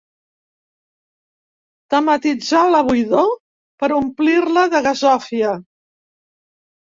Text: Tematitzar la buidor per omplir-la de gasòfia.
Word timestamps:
Tematitzar 1.93 2.61
la 2.69 2.79
buidor 2.87 3.29
per 3.85 3.91
omplir-la 3.99 4.65
de 4.77 4.83
gasòfia. 4.89 5.55